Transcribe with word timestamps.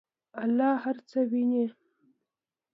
الله 0.43 0.71
هر 0.83 0.97
څه 1.09 1.19
ویني. 1.29 1.65